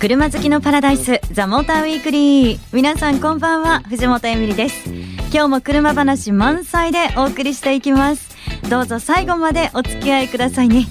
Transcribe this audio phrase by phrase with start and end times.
[0.00, 2.58] 車好きのパラダイスザモーターウィークリー。
[2.72, 4.88] 皆さんこんばんは藤本エミリです。
[5.32, 8.30] 今日も車話満載でお送りしていきます。
[8.70, 10.86] どうぞ最後までお付き合いくださいね。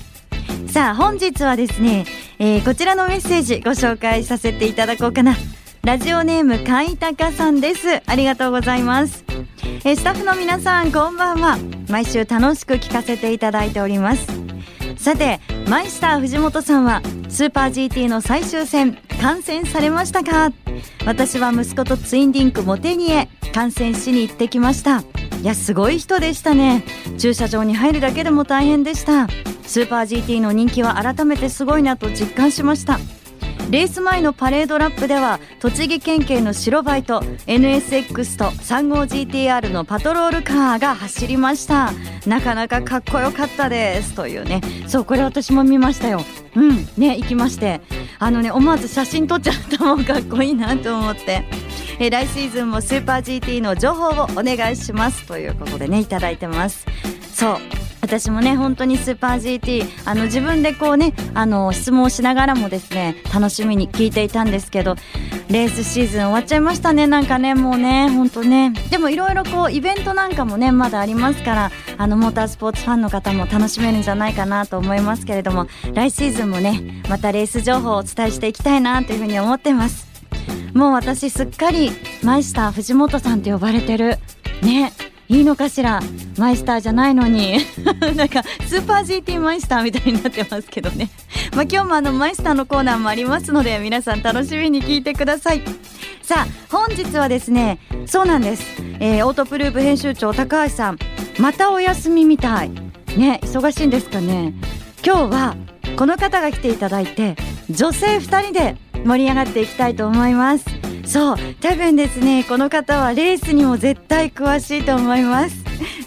[0.67, 2.05] さあ本日はですね、
[2.37, 5.37] えー、こちらのメッセージご紹介させていただこうかな。
[5.83, 8.01] ラジオネーム海高さんです。
[8.05, 9.23] ありがとうございます。
[9.85, 11.57] えー、スタッフの皆さんこんばんは。
[11.87, 14.27] 毎週楽しく聞かせていただいております。
[14.97, 20.53] さてマイスター藤本さんはスーパー GT の最終戦観戦されましたか？
[21.05, 25.01] 私は息子とツインリンクモテニへ観戦しに行ってきました。
[25.01, 26.85] いやすごい人でしたね。
[27.17, 29.27] 駐車場に入るだけでも大変でした。
[29.63, 32.97] スーパー GT の人気は改めてすごいなと実感しました。
[33.69, 41.91] レース前のパレードラップでは栃木県警の白バイと NSX と 35GTR のパトロールカーが走りました。
[42.25, 44.13] なかなかかっこよかったです。
[44.13, 44.61] というね。
[44.87, 46.21] そうこれ私も見ましたよ。
[46.55, 46.85] うん。
[46.97, 47.81] ね行きまして。
[48.19, 51.43] あのね思わず写真撮っちゃったもんかっこいいなと思って。
[51.99, 55.25] え来シーズンもスーパー GT の情報をお願いします。
[55.27, 56.85] ということでねいただいてます。
[57.33, 57.86] そう。
[58.01, 64.95] 私もね本当にスーパー GT あの自分でこうねあの質問をしながらもですね楽しみに聞いていたんですけど
[65.49, 68.73] レースシーズン終わっちゃいましたねなんかねもうね本当ね。
[68.91, 80.07] でもいろいろこうイベントなんかもねまだありますからあのモータースポーツファンの方も楽しめるんじゃないかなと思いますけれども来シーズンもねまたレース情報をお伝えしていきたいなというふうに思ってます。
[80.73, 81.91] もう私すっかり
[82.23, 84.17] マイスター藤本さんって呼ばれてる
[84.61, 84.91] ね。
[85.29, 85.99] いいのかしら？
[86.37, 87.57] マイスターじゃないのに。
[88.15, 91.09] なんかスーパー GT マイスターみたいになってますけどね。
[91.53, 95.61] まあ今日もあのマイスターのコーナーもありますので皆さん楽しみに聞いてください。
[96.21, 98.63] さあ本日はですねそうなんです、
[98.99, 100.99] えー、オートプルーブ編集長高橋さん。
[101.39, 102.69] またお休みみたい。
[103.17, 104.53] ね忙しいんですかね。
[105.05, 105.55] 今日は
[105.95, 107.35] この方が来ていただいて
[107.69, 110.65] 女性2人で盛り上がっていきたいと思います。
[111.07, 115.55] そう多分ですねこの方はレースにも絶対詳しいと思います。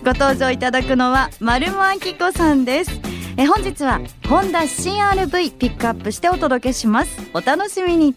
[0.04, 3.00] ご登場いただくのは丸間明子さんです。
[3.36, 7.30] え本日はホンダ CRV ピックアップしてお届けします。
[7.32, 8.14] お楽しみに。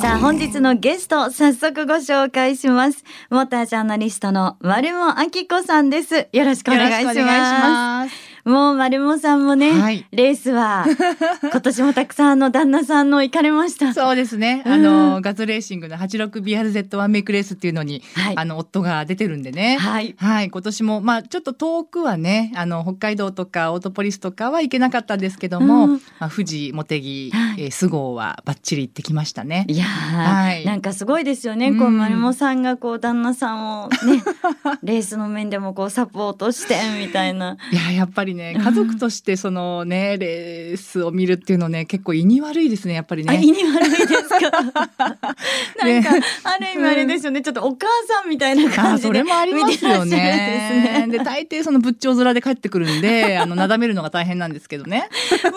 [0.00, 3.02] さあ本日のゲスト早速ご紹介します。
[3.30, 6.28] モータージャーナリストの丸間明子さんです。
[6.32, 10.86] よろしくお願いしますもう丸もさんもね、はい、レースは
[11.42, 13.92] 今年もたくさんの旦那さんの行かれました。
[13.92, 14.62] そうですね。
[14.64, 19.76] あの、ガズレーシングの 86BRZ1 メイクレースっていうのに、はい、あの夫が出てるんでね。
[19.78, 20.14] はい。
[20.18, 20.50] はい。
[20.50, 29.66] 今年もまあちょっと遠くはね、あの北海道とかオートポリスとかは行けなかったんですけども、まあ富士茂木、はい、えー、菅生はバッチリ行ってきましたね。
[29.68, 30.64] いやはい。
[30.64, 31.72] なんかすごいですよね。
[31.74, 34.22] こう丸もさんがこう旦那さんをね、
[34.82, 37.58] レースの面でもこうサポートしてみたいな。
[37.72, 43.38] いややっぱりね家族としてそのねレースを見るっていうのね結構胃に悪いですねやっぱりね。
[43.42, 44.38] 胃に悪いですか？
[44.48, 46.10] なんか、
[46.44, 51.06] ある意味あれですよね、ちょっとお母さんみたいな感じでそれもありますよね。
[51.10, 55.08] で、ね、大抵その仏頂面で帰ってくるんであのなだめるのが大変なんですけどね。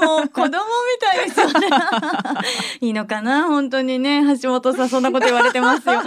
[0.01, 0.51] もう子供み
[0.99, 1.67] たいですよね。
[2.81, 3.43] いいのかな？
[3.45, 6.01] 本当にね橋本さんそんなこと言われてますよ。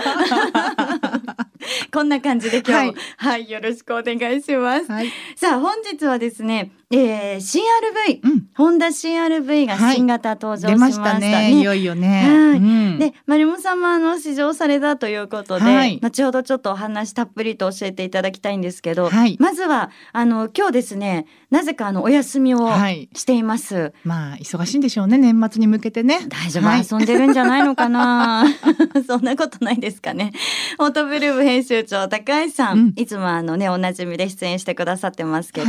[1.93, 4.91] こんな感じで今日、はい、はい、よろしくお願いします。
[4.91, 11.35] はい、さあ本日はですねえー、CRV、うん、ホンダ CRV が新型登場しましたね。
[11.35, 12.09] はい、ねいよいよね。
[12.09, 12.59] はい。
[12.59, 22.69] うん、で、丸本さんもあの試乗されたということで、はい、後ほどちょっとお話たっぷりと教えていただきたいんですけど、はい、まずはあの今日ですね、なぜかあのお休みを
[23.15, 23.93] しています。
[24.05, 26.21] まあ忙しいんでしょうね、年末に向けてね。
[26.29, 28.45] 大丈夫、遊んでるんじゃないのかな？
[29.07, 30.33] そんなことないですかね。
[30.79, 35.67] オートブルーム編集長高橋さん、うん、いつもあのねおなじみで出演してくださってますけど、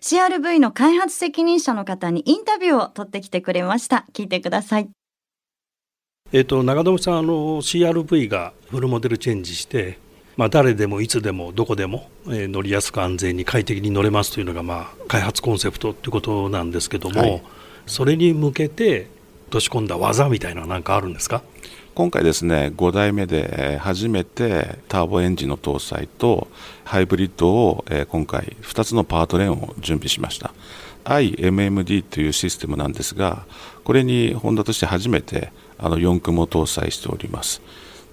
[0.00, 4.06] CRV の開発責任者の方にインタビューを取ってきてくれました。
[4.12, 4.88] 聞いてください。
[6.32, 9.98] えっ、と長友さんあの CRV がフルモデルチェンジして
[10.36, 17.42] まあ、誰でもいつでもどこでも、えー、乗りやすく安全に快適に乗れますというのが、まあ、開発コンセプトということなんですけども、はい、
[17.86, 19.08] それに向けて
[19.46, 21.42] 落とし込んだ技みたいな何かあるんですか？
[21.94, 26.48] 今回ですね5代目で初めてターボエンジンの搭載と
[26.82, 30.52] ハイブリッドを今回2つのパートレーンを準備しました。
[31.04, 33.46] iMMD というシステムなんですが
[33.84, 37.62] これにホンダとして初めてあの4駆も搭載しております。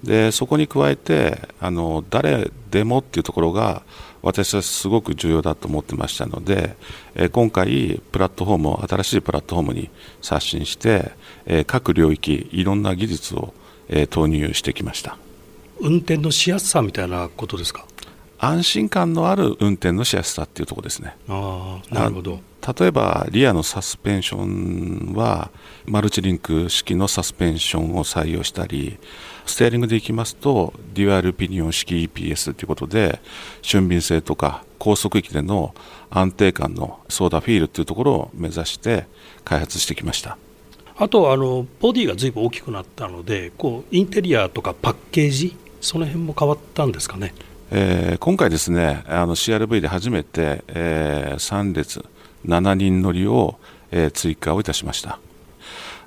[0.04, 3.82] でそこに加えてあの誰でもっていうところが
[4.22, 6.76] 私はすごく重要だと思ってましたので、
[7.16, 9.90] え今回プラットフォームを新しいプラットフォームに
[10.20, 11.10] 刷新して、
[11.44, 13.52] え各領域いろんな技術を
[13.94, 15.16] え投入してきました。
[15.80, 17.84] 運転のしやすさみたいなことですか？
[18.38, 21.14] 安心感のある運転のしやすさっていうところですね。
[21.28, 22.40] あなるほど。
[22.78, 25.50] 例えばリアのサスペンションは
[25.84, 28.98] マルチリンク式のサスペンションを採用したり
[29.46, 33.20] ステアリングでいきますとデュアルピニオン式 EPS ということで
[33.62, 35.74] 俊敏性とか高速域での
[36.08, 39.06] 安定感のソーダフィールというところを目指して
[39.44, 40.38] 開発してきました
[40.96, 47.34] あとあのボディがずいぶん大きくなったのでこうインテリアとかパッケージその辺も変わったんですかね、
[47.70, 52.04] えー、今回ですねあの CRV で初めて、えー、3列
[52.46, 53.58] 7人乗りを、
[53.90, 55.18] えー、追加をいたしました。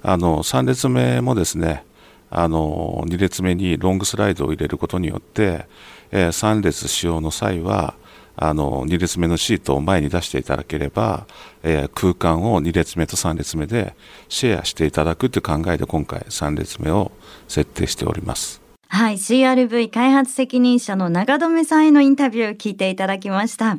[0.07, 1.83] あの3列目もですね
[2.29, 5.65] あの2列目にロングスライドを入れることによって、
[6.11, 7.95] えー、3列使用の際は
[8.37, 11.25] あの2列目のシートを前に出していただければ、
[11.63, 13.95] えー、空間を2列目と3列目で
[14.29, 17.11] シェアしていただくという考えで今回3列目を
[17.47, 18.61] 設定しております。
[18.87, 23.77] はい、CRV 開発責任者の長留さんへのインタビューを聞いていただきました。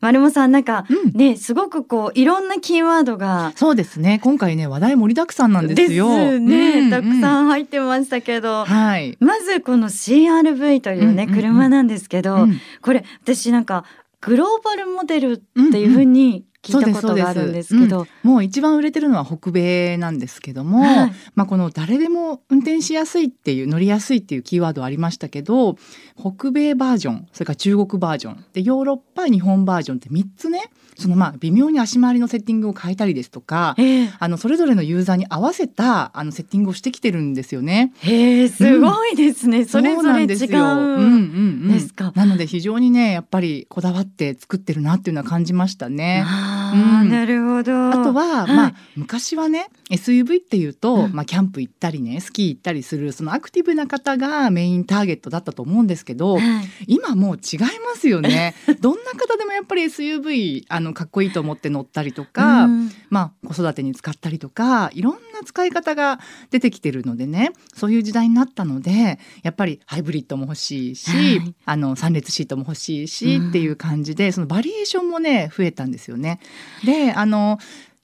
[0.00, 4.20] 丸もさんなんか、うん、ねすごくこういろんなキーワードがそうですね。
[4.22, 6.08] 今回ね話題盛りだくさんなんですよ。
[6.08, 12.46] ですね、うん、たくさん入ってましたけど、はい、まずこの CRV というね、車なんですけど、
[12.82, 13.84] これ私なんか
[14.20, 15.38] グローバルモデルっ
[15.70, 25.76] ていうふうに聞いたことがあるんですけど、うん、もう一番売れてるのは北米なんですけども、はい、まあこの誰でも運転しやすいっていう乗りやすいっていうキーワードありましたけど
[26.18, 33.82] 北米バージョンそれから中国バージョンでヨーロッパ日本バージョンって3つねそのまあ微妙に足回りのセッティングを変えたりですとか、え。
[34.06, 37.92] ー、あのそれぞれのユーザーに合わせたあのセッティングをしてきてるんですよね。
[38.00, 46.24] へえすごいですね、うん、それぞれ違うんですか、うんうんうん、なので非常にねやっぱりこだわって作ってるなっていうのは感じましたね。
[46.72, 47.90] うん、なるほど。
[47.90, 56.42] あとは、はい、まあ昔はね SUV っていうと、うん、まあ、キャンプ行ったりねスキー行ったりするそのアクティブな方がメインターゲットだったと思うんですけど、はい、
[56.86, 58.54] 今もう違いますよね。
[58.80, 66.20] どんな方でもやっぱり SUV あのかっこいいと思って乗ったりとか、うん、まあ、子育てに使ったりとかいろんな使い方が
[66.50, 76.40] 出てきてるのでねそういう時代になったのでやっぱりハイブリッドも欲しいし、はい、あの3列シートも欲しいし、っていう感じでそのバリエーションもね増えたんですよね。
[76.84, 77.58] であの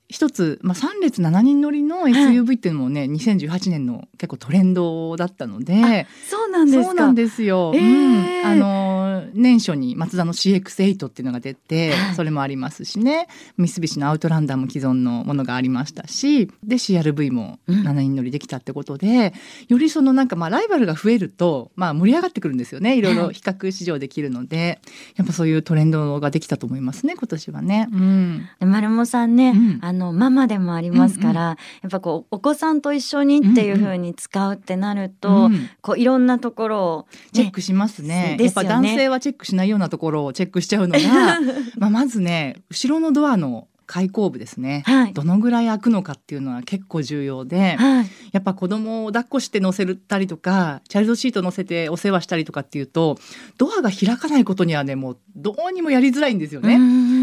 [0.08, 8.93] 一つ、まあ、3列7人乗りの SUV っていうのもね、はい、2018年の結構トレンドだったのでそうなんですそうなんですよ、えー、うん、あの
[9.34, 13.26] 年初にマツダの CX8 っていうのが出て、はい、それもありますしね。
[13.56, 22.96] 三菱のアウトランダーも既存のものがありましたしで CRV も7人乗りできたってことで、うん、よりそのなんかまあライバルが増えると、まあ、盛り上がってくるんですよね。
[22.96, 24.78] いろいろ比較市場できるので、はい、
[25.16, 27.88] やっぱそういうトレンドができたと思いますね今年はね。
[27.92, 31.56] うん、丸もさんね、うん、あのママでもありますから、うんうん、や
[31.88, 35.44] っぱこうお子さんと一緒にっていうふうに使うってなると、うん。
[35.44, 38.36] うん、こういろんなところを、ね、チェックしますね。
[38.40, 41.40] やっぱ男性はチェックしないようなところをチェックしちゃうのが
[41.78, 53.18] まあまずね後ろのドアの開口部ですね、はい、どのぐらい開くのかっていうのは結構重要で、はい、やっぱ子供を抱っこして乗せたりとかチャイルドシート乗せてお世話したりとかっていうと
[53.56, 56.78] ドアが開かないことにはねもうどうにもやりづらいんですよね。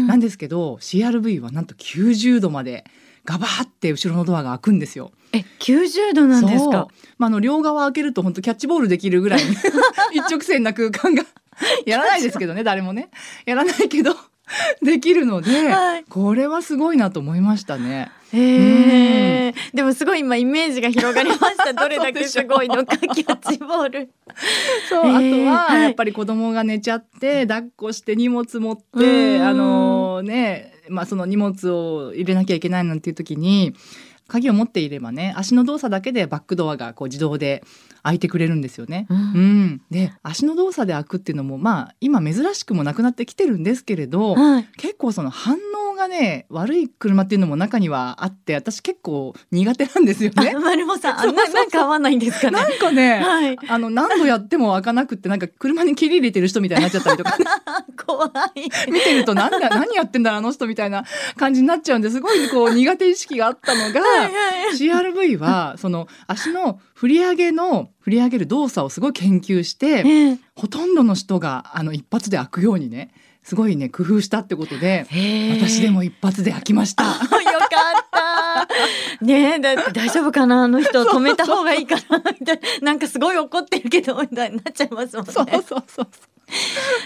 [0.06, 2.84] なんですけど CRV はなんと90度まで
[3.24, 5.12] ガバーって後ろのドアが開くんですよ。
[5.32, 6.88] え、90度なんですか？
[7.18, 9.40] まあ、あの両側開けると本当キャッチボールできるぐらい
[10.12, 11.24] 一直線な空間が
[11.86, 13.10] やらないですけどね、 誰もね。
[13.44, 14.16] やらないけど
[14.82, 18.10] できるので、はい、これはすごいなと思いましたね。
[18.32, 21.72] へえ、でもすごい今イメージが広がりました。
[21.74, 24.10] どれだけすごいのかキャッチボール。
[24.88, 33.74] そう、あとはやっぱり子供が寝ちゃって抱っこして荷物持って、あのねまあその荷物を入れなきゃいけないなんていう時に
[34.32, 37.62] 鍵を持っていればね足の動作だけでバックドアがこう自動で
[38.02, 39.06] 開いてくれるんですよね。
[39.10, 45.58] うん、うん、で足の動作で開くっていうのもまあ今珍しくもなくなってきてるんですけれど、はい、結構その反
[45.90, 50.54] 応がね悪い車っていうのも中にはあって私結構苦手なんですよね。
[50.58, 52.58] 丸本さんあなんか合わないんですかね。
[52.60, 57.36] なんかね、はい、あの何度やっても開かなくってなんか車に切り入れてる人みたいになっちゃったりとか、
[58.04, 58.90] 怖い。
[58.90, 61.04] 見てるとなんだ何やってんだあの人みたいな
[61.36, 62.20] 感じになっちゃうんです。
[62.20, 73.10] ごいこう苦手意識があったのがはい、CRV はその足の振り上げの振り上げる動作をすごい研究して、えー、ほとんどの人があの一発で開くようにね
[73.42, 75.06] すごいね工夫したってことで
[75.58, 77.04] 私でも一発で開きました。
[77.10, 78.06] よかっ
[79.20, 79.24] た。
[79.24, 80.64] ねだって大丈夫かな？
[80.64, 82.18] あの人止めた方がいいかな？
[82.38, 82.86] みたいな。
[82.86, 85.32] なんかすごい怒ってるけどみたいになっちゃいますもんね。
[85.32, 86.06] そうそうそう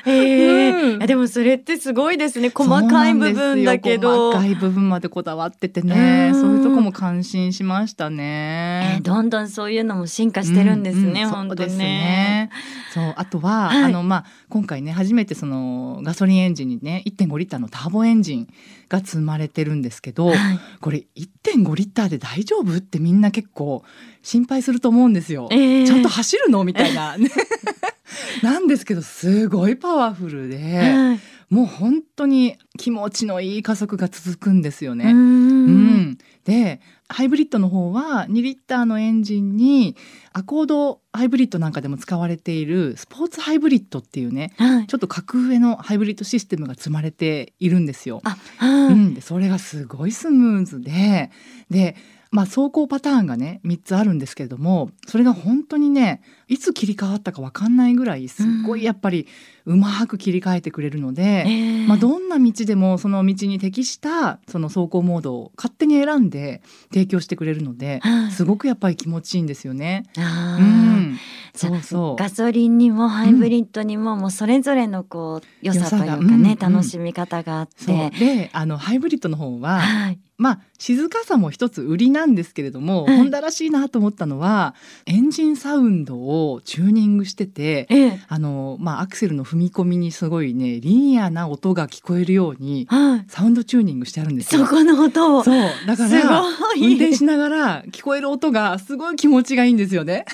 [0.05, 2.51] えー、うん、でもそれってすごいですね。
[2.53, 4.33] 細かい部分だけど。
[4.33, 12.51] 細かい部分までこだわっててね、うそういうとこも感心しましたね、えー、どんどんそういうのも進化してるんですね、うんうん、本当ですね
[12.97, 18.49] そうあとは、はい、あのまあ今回ね初めてそのガソリンエンジンにね1.5リッターのターボエンジン
[18.89, 20.37] が積まれてるんですけど、はい、
[20.81, 23.85] これ1.5リッターで大丈夫ってみんな結構
[24.23, 26.65] 心配すると思うんですよ、えー、ちゃんと走るの？
[26.65, 27.17] みたいな。
[28.43, 35.13] なんですけどすごいパワフルで、はい、もう本当に気持ちのいい加速が続くんですよね。
[35.13, 39.97] うん、でハイブリッドの方は2リッターのエンジンに
[40.33, 48.23] アコードハイブリッドなんかでも使われているスポーツハイブリッドっていうね、はい、ちょっと格上のハイブリッドシステムが積まれているんですよ。
[48.61, 51.31] うん、でそれがすごいスムーズで
[51.71, 51.95] で
[52.31, 59.27] まあ、走行パターンがね3つあるんですけれどもそれが本当にねいつ切り替わったか分かんないぐらいすっごいやっぱり
[59.65, 61.51] うまく切り替えてくれるので、う
[61.85, 70.05] ん、まあ、どんな道でもその道に適したその走行モードを勝手に選んで提供してくれるので、すごくやっぱり気持ちいいんですよね。
[70.17, 71.19] うん、
[71.57, 72.17] そうそう。
[72.17, 78.11] ガソリンにもハイブリッドにも、もうそれぞれのこう良さというかね、楽しみ方があって。
[78.11, 84.75] であのハイブリッドの方は、はい、まあ静かさも一つ売りなんですけれども、はい、ホンダらしいなと思ったのは
[85.07, 94.67] エンジンサウンドをチューニングしてて、ええ、あのまあアクセルの踏み込みにすごいねリニアな音が聞こえるように、はい、サウンドチューニングしてあるんですよ。
[94.67, 95.43] そこの音。
[95.43, 95.71] そう。
[95.87, 96.43] だから
[96.77, 100.27] 運転しながら聞こえる音がすごい気持ちがいいんですよね。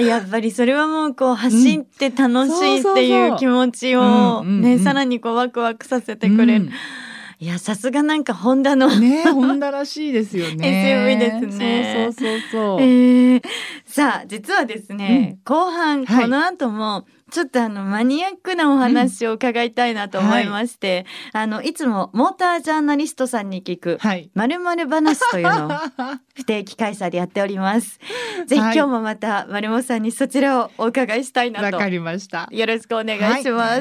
[0.00, 6.70] やっぱりそれはもうこう走って楽しいっていう気持ちをねさらにこうワクワクさせてくれる。
[7.40, 11.16] うんいやさすがなんかホンダのねホンダらしいですよね。
[11.16, 12.10] SUV ですね。
[12.12, 13.42] そうそうそうそう、えー、
[13.86, 23.98] さあ実はですね、うん、後半この後も、はいちょっとあのマニアックなお話を伺いたいなと思いまして、うんはい、あのいつもモータージャーナリストさんに聞く
[24.34, 25.70] まるまる話というのを
[26.34, 28.00] 不定期開催でやっております。
[28.46, 31.76] ぜひ今日もまたまるもさんにそちらをお伺いしたいなと。
[31.76, 32.48] わかりました。
[32.50, 33.76] よろしくお願いします。
[33.76, 33.80] はい、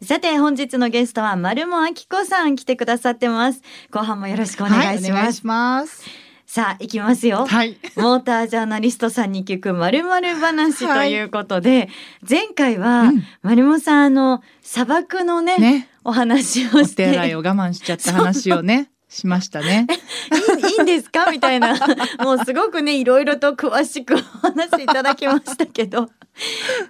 [0.00, 3.62] さて本日のゲストは丸もあきこさん来てくださってます。
[3.90, 5.44] 後半もよろしくお願いします。
[5.44, 6.04] ます
[6.46, 7.46] さあ、行きますよ。
[7.46, 7.76] はい。
[7.96, 11.88] モータージャーナリストさんに聞くまるまる話ということで、はい、
[12.30, 13.10] 前回は、
[13.42, 17.08] まるもさん、あの、砂漠のね、ねお話をして。
[17.08, 18.90] お手洗いを我慢しちゃった話をね。
[19.14, 19.86] しましたね。
[19.90, 21.30] いいいいんですか？
[21.32, 21.74] みたいな。
[22.18, 26.10] もうすごくね、いろいろと詳しくお話しいただきましたけど。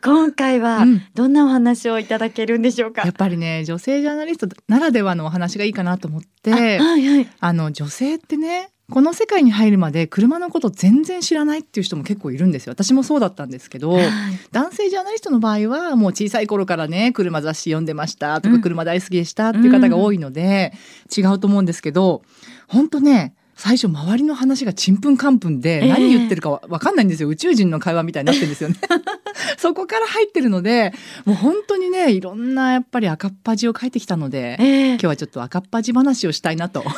[0.03, 12.73] 今回はどんなお話をいただけるんでしょうか、うん、やっぱりね女性ジャーナリストならではのお話がいいかなと思って、はいはい、あの女性ってねこの世界に入るまで車のこと全然知らないっていう人も結構いるんですよ。
[12.73, 14.05] 私もそうだったんですけど、はい、
[14.53, 20.73] 男性ジャーナリストの場合はもう小さい頃からね車雑誌読んでましたとか、車大好きでしたっていう方が多いので、
[21.17, 22.23] うん、違うと思うんですけど
[22.69, 28.77] 本当ね最初周りの話がちんぷんかんぷんで何言ってるかわかんないんですよ、えー、宇宙人の会話みたいになってるんですよね。
[29.59, 30.93] そこから入ってるので
[31.25, 36.83] もう本当にねいろんなやっぱり赤っ恥をかいてきたので、えー、今日はちょっと赤っ恥話をしたいなと。
[36.83, 36.91] えー、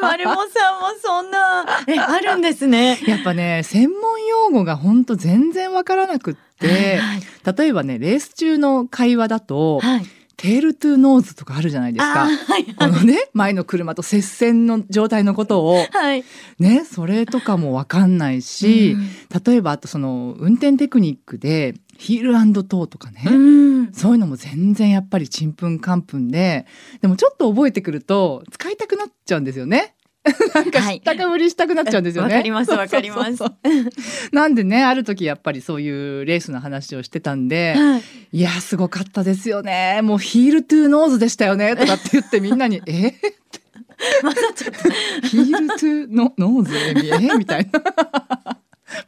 [0.00, 1.66] 丸もさんもそんな。
[1.88, 2.98] えあるんですね。
[3.06, 10.06] やっぱね専門用語が本当全然わからなくって、はい、例えばねレース中の会話だと、はい。
[10.36, 12.26] テールトゥーノーズとかあるじゃないですか。
[12.26, 16.24] はいはい、このね、前の車と接戦の状態のことを、はい、
[16.58, 19.08] ね、それとかもわかんないし、うん、
[19.42, 26.66] 例えばあとその運転テクニックで、ヒールトーとかね、うん、そういうのも全然やっぱりちんぷんかんぷんで、
[27.00, 29.94] でもちょっと覚えてくると使いたくなっちゃうんですよね。
[30.54, 32.34] なんか知ったかぶりしたくなっちゃうんですよね。
[32.34, 33.44] わ、はい、かりますわかります。
[34.32, 40.00] なんでねある時やっぱりそういうレースの話をしてたんで、はい、いやすごかったですよね。
[40.02, 42.90] もうヒールトゥーノーズでしたよねとかって言ってみんなに え？
[42.90, 43.12] ー、っ
[45.22, 46.92] とヒールトゥーノノーズえ？
[46.92, 47.80] ー、みたいな。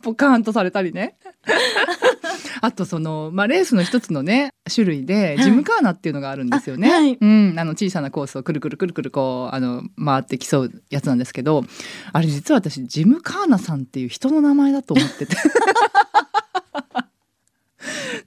[0.03, 1.17] ポカーンとされたりね。
[2.61, 6.91] あとその、まあ、レースの一つのね種類でジムカーナっていうのがあるんですよね。
[6.91, 11.65] はい、うん、あの小さなコースをくるくるくるくるこうあの回って競うやつなんですけど
[12.13, 15.37] あれ実は私ジムカーナさんっていう人の名前だと思ってて。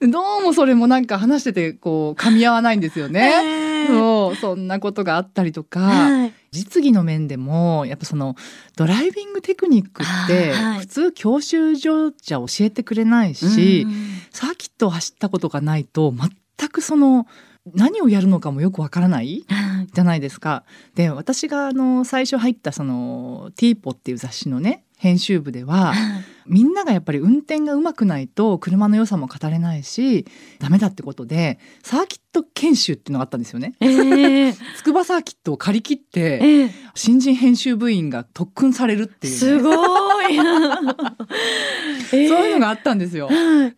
[0.07, 3.85] どうもそれもなんか話しててこう噛み合わないんですよね。
[3.87, 8.35] そうそんなことがあったりとか、はい、実技の面でもやっぱその
[8.75, 13.87] ドライビングテクニックって普通教習所じゃ教えてくれないし、
[14.31, 17.25] サーキットを走ったことがないと全くその
[17.73, 19.45] 何をやるのかもよくわからない
[19.93, 20.65] じゃないですか。
[20.93, 25.93] で私があの最初入ったその「ティーポっていう雑誌のね編集部では
[26.45, 30.27] みんながやっぱり運転がうまくないと車の良さも語れないし
[30.59, 33.73] ダメだってことでサーキット研修っていうのがあったんですよね。
[33.79, 43.27] えー、 筑波サーキットを借り切って、えー、新人編集部員が特訓されるっていう、ね、すごい、えー、そういうのがあったんですよ。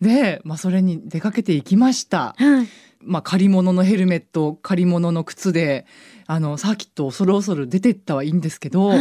[0.00, 2.36] で、まあ、それに出かけていきました。
[3.04, 5.86] まあ、借り物のヘルメット借り物の靴で
[6.26, 8.92] あのサーキットを恐る恐る出てったはいいんですけど、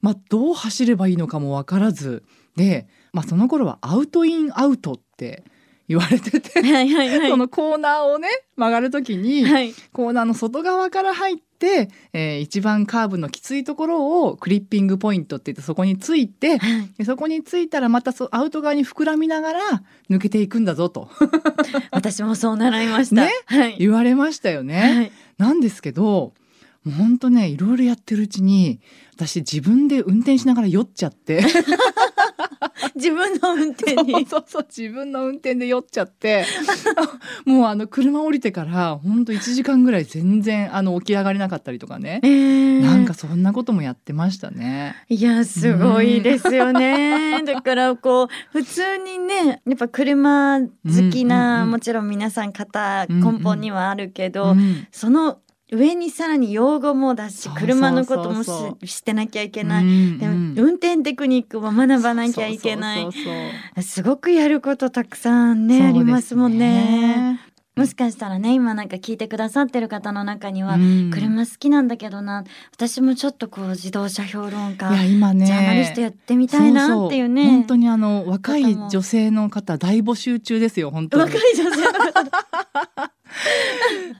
[0.00, 2.24] まあ、どう走ればいいのかも分からず
[2.56, 5.44] で、まあ、その頃はアウトインアウトって
[5.88, 16.66] 言われてて、はいはいはい、 そのコーナーをね曲がる時に、はい、コーナーの外側から入って、えー、一番カーブのきついところをクリッピングポイントって言ってそこについて、は
[16.98, 19.60] い、そこについたらまたそアウト側に膨らみながら
[20.10, 21.08] 抜けていくんだぞと。
[21.92, 23.32] 私もそう習いました、ね？
[23.46, 25.12] はい、言われましたよね。
[25.38, 26.32] なんですけども
[26.86, 28.80] う本当ねいろいろやってるうちに
[29.14, 31.42] 私自分で運転しながら酔っちゃって
[32.94, 34.26] 自分の運転に。
[34.26, 36.44] そうそう自分の運転で酔っちゃって
[37.44, 44.96] もうあの車降りてから本当1時間ぐらい全然あの起き上がれなかったりとかね、えー、なんかそんなこともやってましたね。
[45.08, 50.68] いやすごいですよね、だからこう普通にねやっぱ車好
[51.12, 55.38] きな、うんうんうん、もちろん皆さん方根本にはあるけど、うんうん、その
[55.72, 63.08] 上にさらに用語もだし車のこともしてなきゃいけない、うんうん、でも運転テクニックも学ばなきゃいけない。
[63.82, 67.40] すごくやることたくさんね、ね、ありますもんね。
[67.74, 72.44] もしかしたらね今なんか聞いてくださってる方の中には、うん、車好きなんだけどな。
[72.72, 77.44] 私もちょっとこう自動車評論家いや今、ね、ジャーナリストやってみたいなっていうね。
[77.44, 81.24] 本当にあの若い女性の方大募集中ですよ本当に。
[81.24, 83.12] 若い女性の方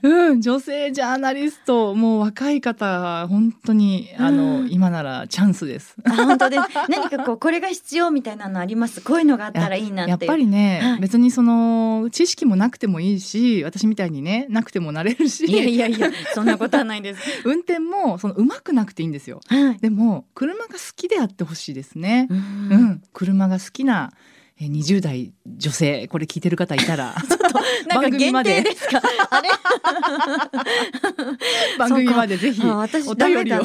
[0.03, 5.95] うん、女性ジャーナリスト、もう若い方、本当に、あの、うん、今ならチャンスです。
[6.03, 6.61] あ、本当です。
[6.89, 9.01] 何かこう、これが必要みたいなのあります。
[9.01, 15.45] こういうのがあったらいいなやっぱりね、はい、別にその知識もなくてもいいし、私みたいにね、なくてもなれるし。
[15.45, 17.21] いやいやいや、そんなことはないです。
[17.45, 19.41] 運転も、その上手くなくていいんですよ。
[19.47, 22.27] はい、でも、車が好きであってほしいですね。
[22.29, 24.11] うん、うん、車が好きな。
[24.59, 27.45] 20代女性これ聞いてる方いたら ちょっと
[27.89, 28.75] なんか限定で。
[28.75, 29.01] すか？
[29.29, 29.49] あれ？
[31.77, 33.61] 番組までぜひお便りを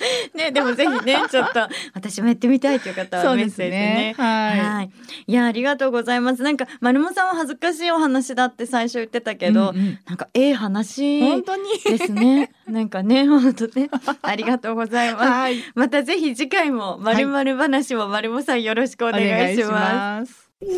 [0.34, 3.80] ね、でもぜひね、ちょっと私もやってみたいという方はメッセージね。
[3.80, 4.90] ねはい、はい。
[5.26, 6.42] いや、ありがとうございます。
[6.42, 11.20] なんか、丸もさんは恥ずかしいお話だって最初言ってたけど、うんうん、なんか、ええ話。
[11.20, 11.62] 本当に？
[11.84, 12.52] ですね。
[12.66, 13.90] なんかね、本当ね。
[14.22, 15.28] ありがとうございます。
[15.28, 20.48] はい、またぜひ次回も、まるまる話も丸もさんよろしくお願いします。
[20.48, 20.70] はい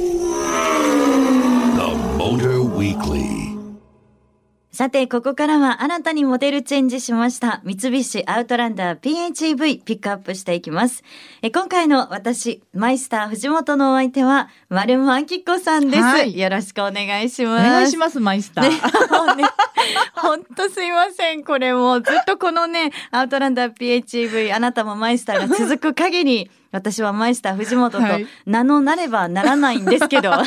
[4.83, 11.05] さて、ここからは新たにモデルチェンジしました三菱アウトランダー PHEV ピックアップしていきます。
[11.41, 17.65] え今回の私、マイスター藤本のお相手は丸間明子さんです、はい、よろしくお願いします。
[17.65, 18.71] お願いします、マイスター。
[19.37, 19.45] ね、
[20.17, 21.45] 本当、すいません。
[21.45, 27.99] これもずっとこのね、アウトランダー PHEV あなたもマイスターが続く限り、私はマイスター藤本と
[28.47, 30.47] 名のなればならないんですけど、はい、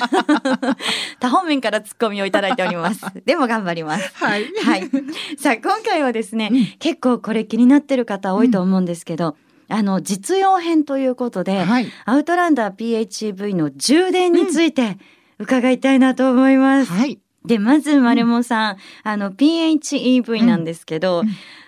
[1.20, 3.06] 多方面からツッコミをいただいております。
[3.26, 4.12] でも頑張ります。
[4.16, 4.46] はい。
[4.64, 4.90] はい。
[5.38, 9.36] さあ、今回はですね、うん、結構これ気になってる方多いと思うんですけど、
[9.70, 14.98] うん、あの、実用編ということで、はい、アウトランダー PHEV の充電について
[15.38, 16.92] 伺いたいなと思います。
[16.92, 17.20] はい。
[17.46, 21.24] で、まず、マルモさん、あの、PHEV なんですけど、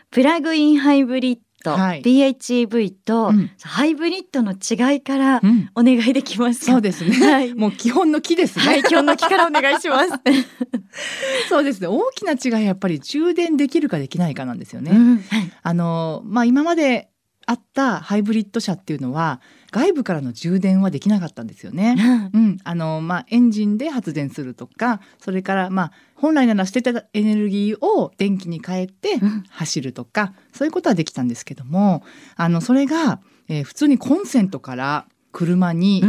[0.10, 5.42] プラグインハイブリット、はい、PHEV と、うん、ハイブリッドの違いから
[5.76, 6.66] お願いできます。
[6.66, 8.66] か、うん、そうですね、 はい、もう基本の木ですね。
[8.66, 10.10] はい基本の木からお願いします。
[11.50, 11.88] そうですね。
[11.88, 15.24] 大きな違いやっぱり充電できるかできないかなんですよね、うん、
[15.64, 17.10] あのまあ今まで
[17.48, 21.96] あったハイブリッド車っていうのは外部からの充電はできなかったんですよね。
[22.34, 32.04] うん、あのまあエンジンで発電するとか、それからまあ本来なら捨てたエネルギーを電気に変えて走るとか、うん、そういうことはできたんですけども、
[32.36, 36.04] あのそれが、えー、普通にコンセントから車に、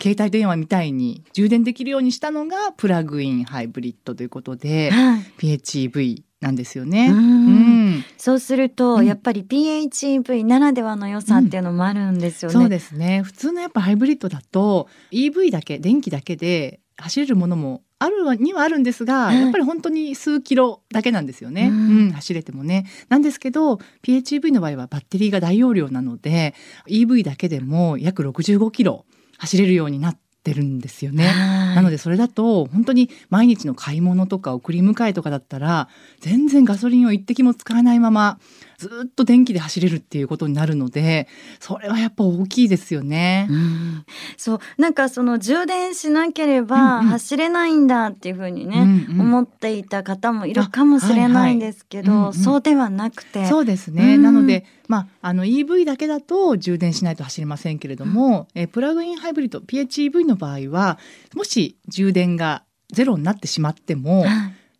[0.00, 4.90] 携帯電話みたいに充電できるようにしたのがプラグインハイブリッドということで、
[5.38, 7.08] PHEV なんですよね。
[7.10, 12.54] うん、そうすると、うん、やっぱり PHEV ならではの良さっていうのもあるんですよね。
[12.54, 13.22] そうですね。
[13.22, 22.86] 普通のやっぱハイブリッドだと EV だけ電気だけで走れるものもあるにはあるんですが、やっぱり本当に数キロだけなんですよね、うん、うん、走れてもね。
[23.10, 26.54] なんですけど PHEV の場合はバッテリーが大容量なので
[26.88, 29.04] EV だけでも約65キロ
[29.36, 31.26] 走れるようになってってるんですよね。
[31.74, 35.88] なのでそれだと本当に毎日の買い物とか送り迎えとかだったら
[36.20, 38.38] 全然ガソリンを一滴も使わないまま
[38.78, 41.28] ずっと電気で走れるっていうことになるので
[41.60, 43.48] それはやっぱ大きいですよね。
[43.50, 44.04] うん、
[44.38, 48.78] そうなんかその充電しなければ走れないんだっていうふうにね、
[49.10, 53.44] うんうん、思っていた方もいるかもしれないんですけど、そうではなくて。
[53.46, 60.98] そうですね、うん、なので、まあ、あの EV だけだと充電しないと走れませんけれども、うん、えプラグインハイブリッド PHEV の場合は
[61.36, 64.30] もし充電がゼロになってしまっても、はい。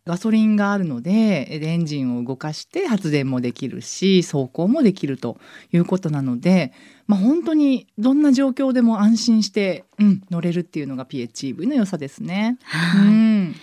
[0.07, 5.37] ガソリンがあるのでエンジンを動かして発電もできるし走行もできると
[5.71, 6.73] いうことなので、
[7.05, 12.57] まあ、本当にどんな状況でも安心して、うん、乗れるっていうのが PHEV の良さですね。
[12.63, 13.55] はい、うん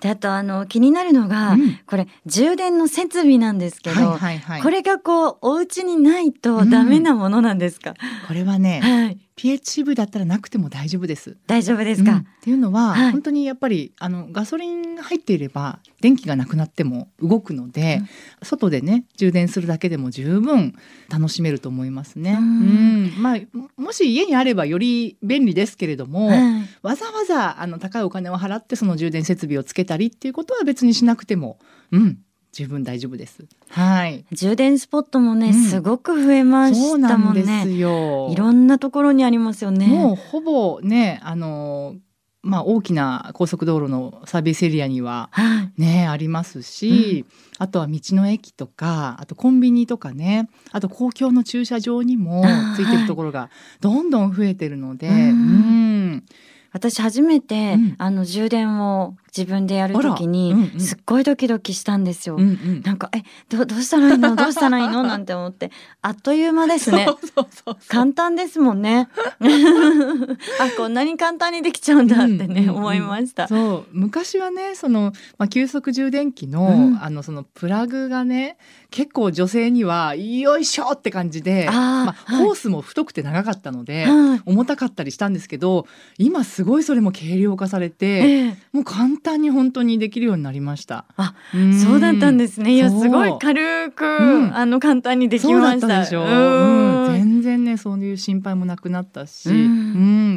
[0.00, 7.96] であとあの気になるのが、うん、これ充電の設備なんですけど、はいはいはい、これがこうお家にないとダメなものなんですか、うん、
[8.28, 11.36] これはね、はい、PHEV だったらなくても大丈夫です。
[11.46, 18.08] 大丈夫ですか、うん、っていうのは、はい、本当にやっぱりあのガソリンが入っていれば電気がなくなっても動くので、うん、
[18.42, 20.74] 外でね充電するだけでも十分
[21.08, 22.36] 楽しめると思いますね。
[22.38, 23.38] うん、まあ
[23.76, 26.30] もし家にあればより便利ですけれども、
[26.82, 31.58] わざわざあの高いお金を払ってその充電設備をつけたりっていうことは別にしなくても、
[31.92, 32.18] うん、
[32.52, 33.44] 十分大丈夫です。
[33.70, 34.24] はい。
[34.32, 37.66] 充電スポットもね、うん、すごく増えましたもんね。
[37.68, 39.86] いろんなところにありますよね。
[39.86, 41.96] もうほぼね、あの
[42.42, 45.30] まあ大きな高速道路のサービスエリアには
[45.76, 52.44] ね、はい、ありますし、うん、あとは道の駅とか、あとコンビニとかね、あと公共の駐車場にも
[52.76, 56.24] ついてるところがどんどん増えてるので、はい、うん
[56.72, 62.36] 私初めて、うん、あの充電を自分でやるときに、うんうん、すっごいドキドキしたんですよ。
[62.36, 64.34] うんうん、なんかえどどうしたらいいの？
[64.34, 65.02] どうしたらいいの？
[65.04, 65.70] なんて思って。
[66.02, 67.06] あっという間ですね。
[67.88, 69.08] 簡単ですもんね。
[70.60, 73.46] あこんなに簡単にできちゃうんだってね、うんうんうん、思いました。
[73.46, 73.86] そう。
[73.92, 78.56] 昔はねそのまあ急速充電器の、あのそのプラグがね
[78.90, 91.04] 結構女性にはよいしょって感じでまあ、ホースも太くて長かったので、はい、重たかったりしたんですけど今すごいそれも軽量化されて、えー、もう簡単に本当にできるようになりました。
[91.16, 91.34] あ、
[91.84, 92.74] そうだったんですね。
[92.74, 96.00] いやすごい軽く、うん、あの簡単にできました。
[96.00, 96.22] でしょ。
[96.22, 99.58] うん、全然ねそういう心配もなくなったし、うん、う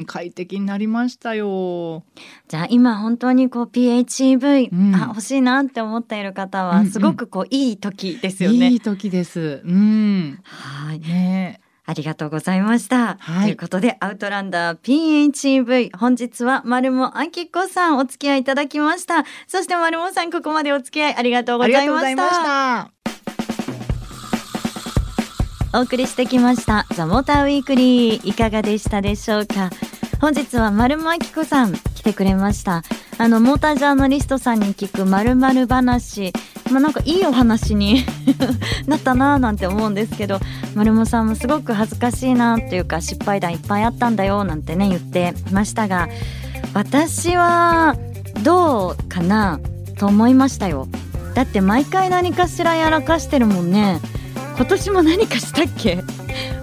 [0.02, 2.04] ん、快適になりましたよ。
[2.48, 8.70] じゃあ今本当にこう PHEV、うん、あ欲しいなって思っている方はすごくこう、いい時ですよね。
[8.70, 9.62] いい時です。
[9.64, 10.40] うん。
[10.44, 11.00] はい。
[11.00, 11.62] ね。
[11.92, 13.18] ありがとうございました。
[13.20, 19.26] はい、ということで、アウトランダー PHEV、本日は丸もあきこさんお付き合いいただきました。
[19.46, 22.92] そして丸もさん、ここまでお付き合いありがとうございました。
[25.74, 29.70] お送りしてきました、ザ・モーターウィークリー、いかがでしたでしょうか？
[30.22, 32.84] 本日は丸もあきこさん来てくれました。
[33.18, 36.32] あの、モータージャーナリストさんに聞く〇〇話、
[36.72, 38.06] まあ、なんかいいお話に
[38.88, 40.40] なったなーなんて思うんですけど
[40.76, 46.08] 丸もさんもすごく恥ずかしいなっていうか失敗談いっぱいあったんだよなんてね言ってましたが
[46.74, 47.96] 私は
[48.44, 49.60] どうかな
[49.98, 50.88] と思いましたよ。
[51.36, 54.00] だって毎回何かしらやらかしてるもんね。
[54.58, 56.02] 今年も何かしたっけ？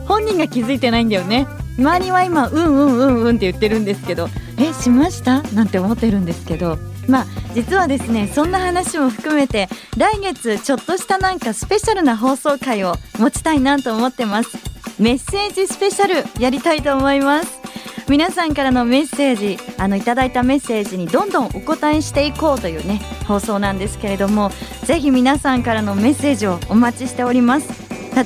[0.07, 1.47] 本人が気づいてないんだよね。
[1.79, 5.43] 周りは今うんうんうんうんって言ってるんですけどえしました？
[5.55, 6.79] なんて思ってるんですけど。
[7.09, 14.51] まあ実はですねそんな話も含めて来月ちょっとしたなんかスペシャルな放送回を持ちたいなと思ってます。
[14.99, 17.61] メッセージスペシャルやりたいと思います。
[18.09, 24.51] 皆さんからのメッセージあのいただいたメッセージにどんどんお答えしていこうというね放送なんですけれども
[24.85, 27.69] ぜひ皆さんからのメッセージをお待ちしております。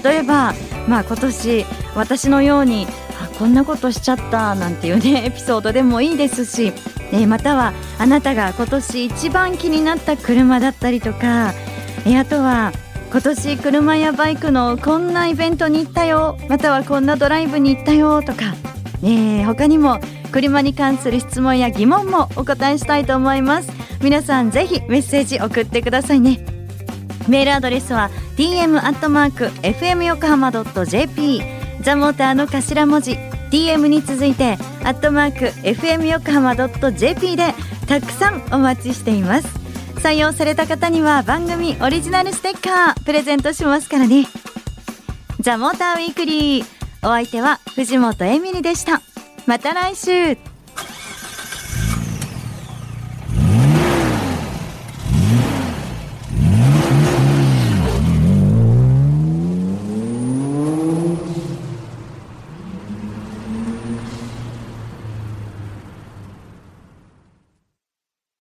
[0.04, 0.54] 例えば
[0.88, 2.86] まあ今年私のように
[3.20, 6.72] あこんなことしちゃったなんていうねエピソードでもいいですし
[7.12, 11.52] えー、またはあなたが今年一番気になった車だったりとか、
[12.04, 12.72] えー、あとは
[13.10, 18.54] 今年車やバイクのこんなイベントに行ったよまたはこんなドライブに行ったよとか、
[19.02, 20.00] えー、他にも
[20.32, 23.70] 車に関する質問や疑問もお答えしたいと思います。
[24.02, 26.44] 皆さんぜひメッセージ送ってくださいね。
[27.28, 31.42] メールアドレスは tm.fm 横浜 .jp
[31.82, 33.16] ザモーターの頭文字
[33.52, 37.52] DM に続いてアットマーク FM 横浜 .jp で
[37.86, 39.48] たくさんお待ちしています。
[39.96, 44.26] 採用された方には番組オリジナルステッカープレゼントしますからね。
[45.40, 46.64] ザ・モーターウィークリー。
[47.04, 49.02] お相手は藤本エミリでした。
[49.46, 50.51] また来週。